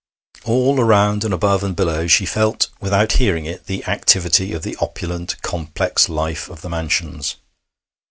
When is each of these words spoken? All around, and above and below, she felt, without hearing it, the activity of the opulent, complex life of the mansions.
All 0.45 0.79
around, 0.79 1.23
and 1.23 1.31
above 1.31 1.63
and 1.63 1.75
below, 1.75 2.07
she 2.07 2.25
felt, 2.25 2.69
without 2.79 3.11
hearing 3.11 3.45
it, 3.45 3.67
the 3.67 3.85
activity 3.85 4.51
of 4.51 4.63
the 4.63 4.75
opulent, 4.81 5.39
complex 5.43 6.09
life 6.09 6.49
of 6.49 6.61
the 6.61 6.69
mansions. 6.69 7.35